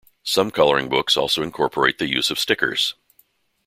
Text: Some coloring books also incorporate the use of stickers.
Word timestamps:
Some 0.23 0.49
coloring 0.49 0.89
books 0.89 1.15
also 1.15 1.43
incorporate 1.43 1.99
the 1.99 2.07
use 2.09 2.31
of 2.31 2.39
stickers. 2.39 2.95